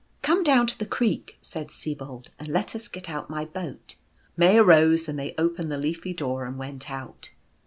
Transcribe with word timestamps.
"Come 0.23 0.41
down 0.41 0.65
to 0.65 0.75
the 0.79 0.87
creek/' 0.87 1.35
said 1.43 1.67
Sibold," 1.69 2.29
and 2.39 2.47
let 2.47 2.75
us 2.75 2.87
get 2.87 3.07
out 3.07 3.29
my 3.29 3.45
boat." 3.45 3.97
May 4.35 4.57
arose, 4.57 5.07
and 5.07 5.19
they 5.19 5.35
opened 5.37 5.71
the 5.71 5.77
leafy 5.77 6.11
door 6.11 6.43
and 6.45 6.57
went 6.57 6.89
out. 6.89 7.29